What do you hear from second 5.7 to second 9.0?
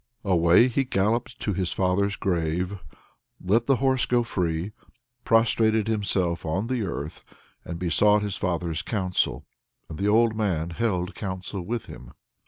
himself on the earth, and besought his father's